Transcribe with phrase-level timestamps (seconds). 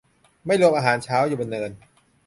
[0.45, 1.71] ไม่รวมอาหารเช้า อยู่บนเนิน